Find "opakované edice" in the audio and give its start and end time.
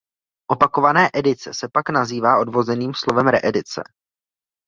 0.47-1.53